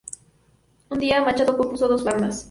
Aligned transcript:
Un 0.89 0.97
día, 0.97 1.21
Machado 1.23 1.55
compuso 1.55 1.87
dos 1.87 2.03
bandas. 2.03 2.37